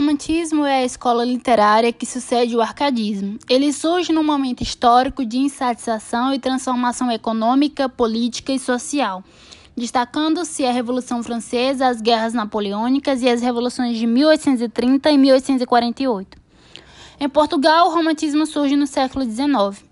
O 0.00 0.02
romantismo 0.02 0.64
é 0.64 0.78
a 0.78 0.84
escola 0.86 1.26
literária 1.26 1.92
que 1.92 2.06
sucede 2.06 2.56
o 2.56 2.62
arcadismo. 2.62 3.38
Ele 3.50 3.70
surge 3.70 4.14
num 4.14 4.24
momento 4.24 4.62
histórico 4.62 5.26
de 5.26 5.36
insatisfação 5.36 6.32
e 6.32 6.38
transformação 6.38 7.12
econômica, 7.12 7.86
política 7.86 8.50
e 8.50 8.58
social, 8.58 9.22
destacando-se 9.76 10.64
a 10.64 10.72
Revolução 10.72 11.22
Francesa, 11.22 11.86
as 11.86 12.00
guerras 12.00 12.32
napoleônicas 12.32 13.20
e 13.20 13.28
as 13.28 13.42
revoluções 13.42 13.98
de 13.98 14.06
1830 14.06 15.10
e 15.10 15.18
1848. 15.18 16.38
Em 17.20 17.28
Portugal, 17.28 17.88
o 17.88 17.94
romantismo 17.94 18.46
surge 18.46 18.76
no 18.76 18.86
século 18.86 19.26
XIX. 19.26 19.89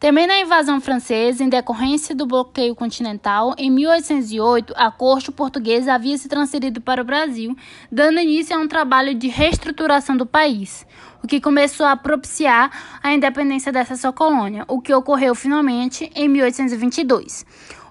Temendo 0.00 0.30
a 0.30 0.38
invasão 0.38 0.80
francesa 0.80 1.42
em 1.42 1.48
decorrência 1.48 2.14
do 2.14 2.24
bloqueio 2.24 2.72
continental, 2.72 3.52
em 3.58 3.68
1808 3.68 4.72
a 4.76 4.92
corte 4.92 5.32
portuguesa 5.32 5.92
havia 5.92 6.16
se 6.16 6.28
transferido 6.28 6.80
para 6.80 7.02
o 7.02 7.04
Brasil, 7.04 7.56
dando 7.90 8.20
início 8.20 8.56
a 8.56 8.60
um 8.60 8.68
trabalho 8.68 9.12
de 9.12 9.26
reestruturação 9.26 10.16
do 10.16 10.24
país, 10.24 10.86
o 11.20 11.26
que 11.26 11.40
começou 11.40 11.84
a 11.84 11.96
propiciar 11.96 12.70
a 13.02 13.12
independência 13.12 13.72
dessa 13.72 13.96
sua 13.96 14.12
colônia, 14.12 14.64
o 14.68 14.80
que 14.80 14.94
ocorreu 14.94 15.34
finalmente 15.34 16.08
em 16.14 16.28
1822. 16.28 17.44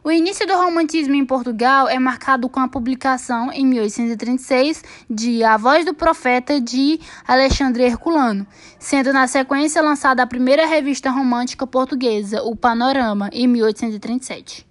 O 0.08 0.12
início 0.12 0.48
do 0.48 0.54
romantismo 0.54 1.16
em 1.16 1.26
Portugal 1.26 1.90
é 1.90 2.00
marcado 2.00 2.48
com 2.48 2.62
a 2.62 2.68
publicação, 2.70 3.52
em 3.52 3.66
1836, 3.66 4.82
de 5.10 5.44
A 5.44 5.58
Voz 5.58 5.84
do 5.84 5.94
Profeta 5.94 6.62
de 6.62 6.98
Alexandre 7.28 7.84
Herculano, 7.84 8.48
sendo 8.80 9.12
na 9.12 9.28
sequência 9.28 9.82
lançada 9.82 10.24
a 10.24 10.26
primeira 10.26 10.66
revista 10.66 11.12
romântica 11.12 11.68
portuguesa, 11.68 12.42
O 12.42 12.56
Panorama, 12.56 13.30
em 13.34 13.48
1837. 13.48 14.67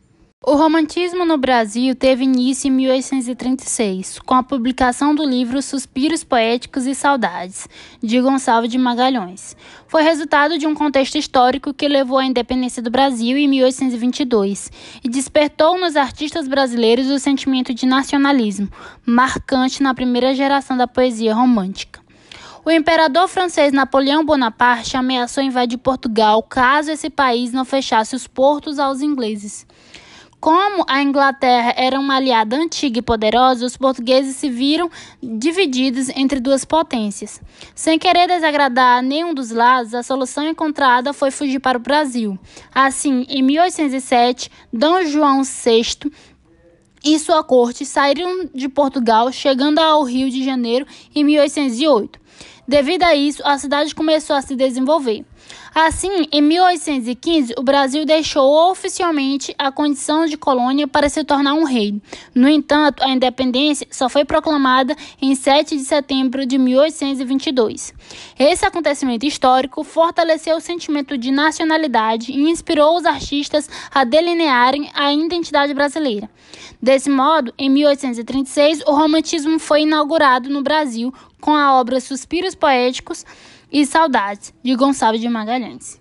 O 0.48 0.54
romantismo 0.54 1.24
no 1.24 1.36
Brasil 1.36 1.92
teve 1.96 2.22
início 2.22 2.68
em 2.68 2.70
1836, 2.70 4.20
com 4.20 4.32
a 4.32 4.44
publicação 4.44 5.12
do 5.12 5.24
livro 5.24 5.60
Suspiros 5.60 6.22
Poéticos 6.22 6.86
e 6.86 6.94
Saudades, 6.94 7.68
de 8.00 8.20
Gonçalves 8.20 8.70
de 8.70 8.78
Magalhães. 8.78 9.56
Foi 9.88 10.04
resultado 10.04 10.56
de 10.56 10.64
um 10.64 10.72
contexto 10.72 11.18
histórico 11.18 11.74
que 11.74 11.88
levou 11.88 12.18
à 12.18 12.24
independência 12.24 12.80
do 12.80 12.92
Brasil 12.92 13.36
em 13.36 13.48
1822 13.48 14.70
e 15.02 15.08
despertou 15.08 15.80
nos 15.80 15.96
artistas 15.96 16.46
brasileiros 16.46 17.10
o 17.10 17.18
sentimento 17.18 17.74
de 17.74 17.84
nacionalismo, 17.84 18.68
marcante 19.04 19.82
na 19.82 19.94
primeira 19.94 20.32
geração 20.32 20.76
da 20.76 20.86
poesia 20.86 21.34
romântica. 21.34 21.98
O 22.64 22.70
imperador 22.70 23.26
francês 23.26 23.72
Napoleão 23.72 24.24
Bonaparte 24.24 24.96
ameaçou 24.96 25.42
invadir 25.42 25.78
Portugal 25.78 26.40
caso 26.44 26.92
esse 26.92 27.10
país 27.10 27.52
não 27.52 27.64
fechasse 27.64 28.14
os 28.14 28.28
portos 28.28 28.78
aos 28.78 29.00
ingleses. 29.00 29.66
Como 30.46 30.84
a 30.86 31.02
Inglaterra 31.02 31.74
era 31.76 31.98
uma 31.98 32.14
aliada 32.14 32.54
antiga 32.54 33.00
e 33.00 33.02
poderosa, 33.02 33.66
os 33.66 33.76
portugueses 33.76 34.36
se 34.36 34.48
viram 34.48 34.88
divididos 35.20 36.08
entre 36.10 36.38
duas 36.38 36.64
potências. 36.64 37.40
Sem 37.74 37.98
querer 37.98 38.28
desagradar 38.28 39.02
nenhum 39.02 39.34
dos 39.34 39.50
lados, 39.50 39.92
a 39.92 40.04
solução 40.04 40.46
encontrada 40.46 41.12
foi 41.12 41.32
fugir 41.32 41.58
para 41.58 41.76
o 41.76 41.80
Brasil. 41.80 42.38
Assim, 42.72 43.26
em 43.28 43.42
1807, 43.42 44.48
Dom 44.72 45.04
João 45.06 45.42
VI 45.42 46.12
e 47.04 47.18
sua 47.18 47.42
corte 47.42 47.84
saíram 47.84 48.48
de 48.54 48.68
Portugal, 48.68 49.32
chegando 49.32 49.80
ao 49.80 50.04
Rio 50.04 50.30
de 50.30 50.44
Janeiro 50.44 50.86
em 51.12 51.24
1808. 51.24 52.20
Devido 52.68 53.04
a 53.04 53.14
isso, 53.14 53.42
a 53.44 53.56
cidade 53.58 53.94
começou 53.94 54.34
a 54.34 54.42
se 54.42 54.56
desenvolver. 54.56 55.24
Assim, 55.72 56.26
em 56.32 56.40
1815, 56.40 57.54
o 57.58 57.62
Brasil 57.62 58.04
deixou 58.06 58.70
oficialmente 58.70 59.54
a 59.58 59.70
condição 59.70 60.24
de 60.24 60.36
colônia 60.36 60.88
para 60.88 61.08
se 61.08 61.22
tornar 61.22 61.52
um 61.52 61.64
reino. 61.64 62.00
No 62.34 62.48
entanto, 62.48 63.04
a 63.04 63.10
independência 63.10 63.86
só 63.90 64.08
foi 64.08 64.24
proclamada 64.24 64.96
em 65.20 65.34
7 65.34 65.76
de 65.76 65.84
setembro 65.84 66.46
de 66.46 66.56
1822. 66.56 67.92
Esse 68.38 68.64
acontecimento 68.64 69.26
histórico 69.26 69.84
fortaleceu 69.84 70.56
o 70.56 70.60
sentimento 70.60 71.16
de 71.18 71.30
nacionalidade 71.30 72.32
e 72.32 72.50
inspirou 72.50 72.96
os 72.96 73.04
artistas 73.04 73.68
a 73.94 74.02
delinearem 74.02 74.90
a 74.94 75.12
identidade 75.12 75.74
brasileira. 75.74 76.28
Desse 76.80 77.10
modo, 77.10 77.52
em 77.58 77.68
1836, 77.68 78.82
o 78.86 78.92
romantismo 78.92 79.58
foi 79.58 79.82
inaugurado 79.82 80.48
no 80.48 80.62
Brasil 80.62 81.12
com 81.40 81.54
a 81.54 81.78
obra 81.78 82.00
Suspiros 82.26 82.56
Poéticos 82.56 83.24
e 83.70 83.86
Saudades, 83.86 84.52
de 84.60 84.74
Gonçalves 84.74 85.20
de 85.20 85.28
Magalhães. 85.28 86.00